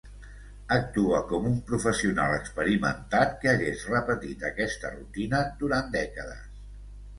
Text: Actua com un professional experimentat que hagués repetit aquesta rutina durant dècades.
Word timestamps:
Actua 0.75 1.19
com 1.31 1.43
un 1.49 1.59
professional 1.71 2.33
experimentat 2.37 3.37
que 3.45 3.53
hagués 3.53 3.85
repetit 3.93 4.49
aquesta 4.51 4.93
rutina 4.97 5.45
durant 5.63 5.97
dècades. 6.01 6.61